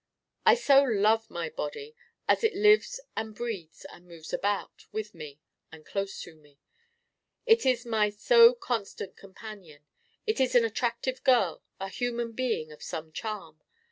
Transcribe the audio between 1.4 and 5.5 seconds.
Body as it lives and breathes and moves about, with me